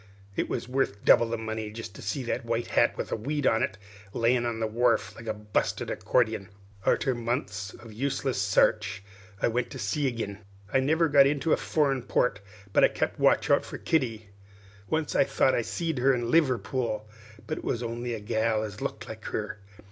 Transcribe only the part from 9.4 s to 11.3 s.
I went to sea agin. I never got